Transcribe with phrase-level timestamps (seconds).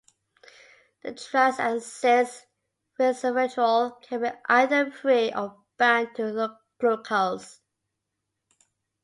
[1.03, 7.61] The "trans"- and "cis"-resveratrol can be either free or bound to glucose.